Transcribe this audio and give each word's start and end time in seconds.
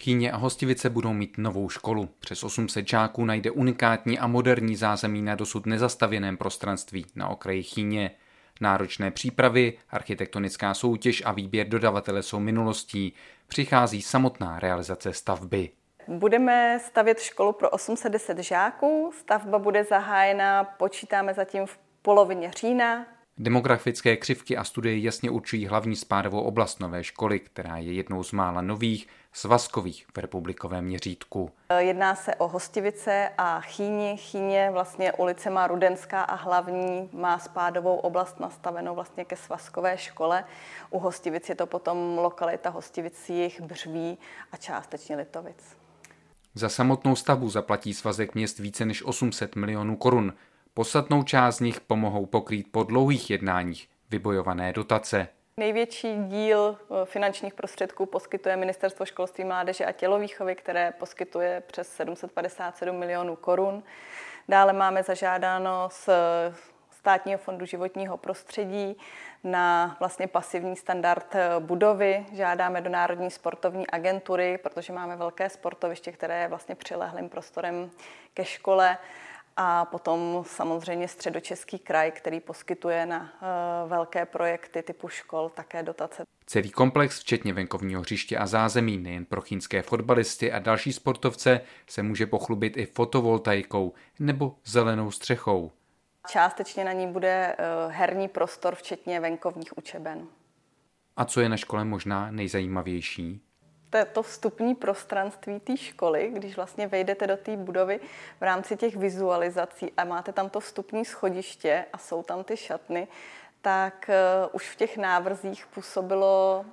Chýně 0.00 0.32
a 0.32 0.36
Hostivice 0.36 0.90
budou 0.90 1.12
mít 1.12 1.38
novou 1.38 1.68
školu. 1.68 2.08
Přes 2.20 2.44
800 2.44 2.88
žáků 2.88 3.24
najde 3.24 3.50
unikátní 3.50 4.18
a 4.18 4.26
moderní 4.26 4.76
zázemí 4.76 5.22
na 5.22 5.34
dosud 5.34 5.66
nezastavěném 5.66 6.36
prostranství 6.36 7.06
na 7.14 7.28
okraji 7.28 7.62
Chýně. 7.62 8.10
Náročné 8.60 9.10
přípravy, 9.10 9.78
architektonická 9.90 10.74
soutěž 10.74 11.22
a 11.26 11.32
výběr 11.32 11.68
dodavatele 11.68 12.22
jsou 12.22 12.40
minulostí. 12.40 13.12
Přichází 13.48 14.02
samotná 14.02 14.60
realizace 14.60 15.12
stavby. 15.12 15.70
Budeme 16.08 16.78
stavět 16.86 17.20
školu 17.20 17.52
pro 17.52 17.70
810 17.70 18.38
žáků. 18.38 19.12
Stavba 19.18 19.58
bude 19.58 19.84
zahájena, 19.84 20.64
počítáme 20.64 21.34
zatím 21.34 21.66
v 21.66 21.78
polovině 22.02 22.50
října. 22.50 23.06
Demografické 23.40 24.16
křivky 24.16 24.56
a 24.56 24.64
studie 24.64 24.98
jasně 24.98 25.30
určují 25.30 25.66
hlavní 25.66 25.96
spádovou 25.96 26.40
oblast 26.40 26.80
nové 26.80 27.04
školy, 27.04 27.40
která 27.40 27.76
je 27.76 27.92
jednou 27.92 28.22
z 28.22 28.32
mála 28.32 28.60
nových, 28.60 29.08
svazkových 29.32 30.06
v 30.14 30.18
republikovém 30.18 30.84
měřítku. 30.84 31.50
Jedná 31.78 32.14
se 32.14 32.34
o 32.34 32.48
Hostivice 32.48 33.30
a 33.38 33.60
Chýni. 33.60 34.16
Chýně 34.16 34.70
vlastně 34.72 35.12
ulice 35.12 35.50
má 35.50 35.66
Rudenská 35.66 36.22
a 36.22 36.34
hlavní 36.34 37.10
má 37.12 37.38
spádovou 37.38 37.96
oblast 37.96 38.40
nastavenou 38.40 38.94
vlastně 38.94 39.24
ke 39.24 39.36
svazkové 39.36 39.98
škole. 39.98 40.44
U 40.90 40.98
Hostivic 40.98 41.48
je 41.48 41.54
to 41.54 41.66
potom 41.66 42.18
lokalita 42.18 42.70
Hostivic, 42.70 43.28
jich 43.28 43.60
Břví 43.60 44.18
a 44.52 44.56
částečně 44.56 45.16
Litovic. 45.16 45.76
Za 46.54 46.68
samotnou 46.68 47.16
stavbu 47.16 47.48
zaplatí 47.48 47.94
svazek 47.94 48.34
měst 48.34 48.58
více 48.58 48.84
než 48.84 49.02
800 49.02 49.56
milionů 49.56 49.96
korun. 49.96 50.32
Podstatnou 50.78 51.22
část 51.22 51.56
z 51.56 51.60
nich 51.60 51.80
pomohou 51.80 52.26
pokrýt 52.26 52.72
po 52.72 52.82
dlouhých 52.82 53.30
jednáních 53.30 53.88
vybojované 54.10 54.72
dotace. 54.72 55.28
Největší 55.56 56.16
díl 56.24 56.78
eh, 56.78 57.04
finančních 57.04 57.54
prostředků 57.54 58.06
poskytuje 58.06 58.56
Ministerstvo 58.56 59.06
školství, 59.06 59.44
mládeže 59.44 59.86
a 59.86 59.92
tělovýchovy, 59.92 60.54
které 60.54 60.92
poskytuje 60.98 61.62
přes 61.66 61.88
757 61.88 62.96
milionů 62.96 63.36
korun. 63.36 63.82
Dále 64.48 64.72
máme 64.72 65.02
zažádáno 65.02 65.88
z 65.90 66.08
Státního 66.90 67.38
fondu 67.38 67.66
životního 67.66 68.16
prostředí 68.16 68.96
na 69.44 69.96
vlastně 70.00 70.26
pasivní 70.26 70.76
standard 70.76 71.34
eh, 71.34 71.50
budovy. 71.58 72.26
Žádáme 72.32 72.80
do 72.80 72.90
Národní 72.90 73.30
sportovní 73.30 73.86
agentury, 73.86 74.58
protože 74.62 74.92
máme 74.92 75.16
velké 75.16 75.50
sportoviště, 75.50 76.12
které 76.12 76.40
je 76.40 76.48
vlastně 76.48 76.74
přilehlým 76.74 77.28
prostorem 77.28 77.90
ke 78.34 78.44
škole 78.44 78.98
a 79.60 79.84
potom 79.84 80.44
samozřejmě 80.46 81.08
středočeský 81.08 81.78
kraj, 81.78 82.10
který 82.10 82.40
poskytuje 82.40 83.06
na 83.06 83.20
uh, 83.20 83.90
velké 83.90 84.26
projekty 84.26 84.82
typu 84.82 85.08
škol 85.08 85.48
také 85.48 85.82
dotace. 85.82 86.22
Celý 86.46 86.70
komplex, 86.70 87.20
včetně 87.20 87.52
venkovního 87.52 88.00
hřiště 88.00 88.38
a 88.38 88.46
zázemí, 88.46 88.98
nejen 88.98 89.24
pro 89.24 89.40
chínské 89.40 89.82
fotbalisty 89.82 90.52
a 90.52 90.58
další 90.58 90.92
sportovce, 90.92 91.60
se 91.86 92.02
může 92.02 92.26
pochlubit 92.26 92.76
i 92.76 92.86
fotovoltaikou 92.86 93.92
nebo 94.18 94.54
zelenou 94.64 95.10
střechou. 95.10 95.72
Částečně 96.28 96.84
na 96.84 96.92
ní 96.92 97.06
bude 97.06 97.56
uh, 97.58 97.92
herní 97.92 98.28
prostor, 98.28 98.74
včetně 98.74 99.20
venkovních 99.20 99.78
učeben. 99.78 100.26
A 101.16 101.24
co 101.24 101.40
je 101.40 101.48
na 101.48 101.56
škole 101.56 101.84
možná 101.84 102.30
nejzajímavější? 102.30 103.47
To, 104.12 104.22
vstupní 104.22 104.74
prostranství 104.74 105.60
té 105.60 105.76
školy, 105.76 106.30
když 106.34 106.56
vlastně 106.56 106.86
vejdete 106.86 107.26
do 107.26 107.36
té 107.36 107.56
budovy 107.56 108.00
v 108.40 108.42
rámci 108.42 108.76
těch 108.76 108.96
vizualizací 108.96 109.92
a 109.96 110.04
máte 110.04 110.32
tam 110.32 110.50
to 110.50 110.60
vstupní 110.60 111.04
schodiště 111.04 111.84
a 111.92 111.98
jsou 111.98 112.22
tam 112.22 112.44
ty 112.44 112.56
šatny, 112.56 113.08
tak 113.62 114.10
uh, 114.42 114.48
už 114.52 114.70
v 114.70 114.76
těch 114.76 114.96
návrzích 114.96 115.66
působilo 115.66 116.64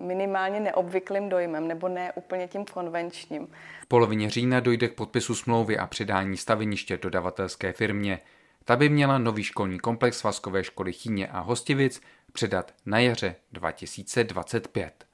minimálně 0.00 0.60
neobvyklým 0.60 1.28
dojmem, 1.28 1.68
nebo 1.68 1.88
ne 1.88 2.12
úplně 2.12 2.48
tím 2.48 2.64
konvenčním. 2.64 3.48
V 3.82 3.86
polovině 3.86 4.30
října 4.30 4.60
dojde 4.60 4.88
k 4.88 4.94
podpisu 4.94 5.34
smlouvy 5.34 5.78
a 5.78 5.86
předání 5.86 6.36
staveniště 6.36 6.96
dodavatelské 6.96 7.72
firmě. 7.72 8.20
Ta 8.64 8.76
by 8.76 8.88
měla 8.88 9.18
nový 9.18 9.42
školní 9.42 9.78
komplex 9.78 10.18
Svazkové 10.18 10.64
školy 10.64 10.92
Chýně 10.92 11.28
a 11.28 11.40
Hostivic 11.40 12.02
předat 12.32 12.74
na 12.86 12.98
jaře 12.98 13.34
2025. 13.52 15.11